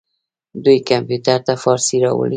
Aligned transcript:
دوی 0.63 0.77
کمپیوټر 0.89 1.39
ته 1.47 1.53
فارسي 1.63 1.97
راوړې. 2.03 2.29